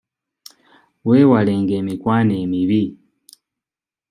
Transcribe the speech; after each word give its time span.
Weewalenga 1.07 1.73
emikwano 1.81 2.33
emibi. 2.43 2.83